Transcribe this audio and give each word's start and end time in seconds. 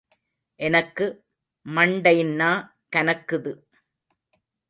எனக்கு 0.59 1.05
மண்டைன்னா 1.65 2.49
கனக்குது!... 2.95 3.53